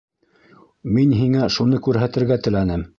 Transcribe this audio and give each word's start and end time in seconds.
Мин 0.95 1.13
һиңә 1.19 1.51
шуны 1.59 1.85
күрһәтергә 1.89 2.43
теләнем. 2.49 2.87